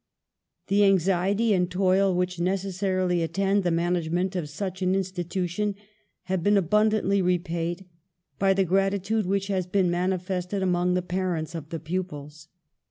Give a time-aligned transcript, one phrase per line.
[0.65, 5.75] The anxiety and toil which necessarily attend the management of such an institution
[6.23, 7.85] have been abundantly repaid
[8.39, 12.47] by the gratitude which has been manifested among the parents of the pupils.